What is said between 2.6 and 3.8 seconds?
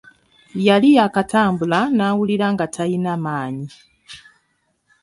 talina maanyi.